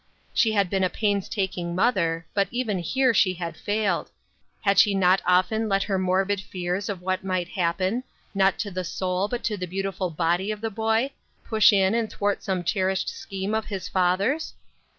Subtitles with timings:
[0.33, 4.09] She had been a painstaking mother, but even here she had failed.
[4.61, 8.03] Had she not often let her morbid fears of what might happen,
[8.33, 11.11] not to the soul, but to the beautiful body of the boy,
[11.45, 14.55] push in and thwart some cherished scheme of his father's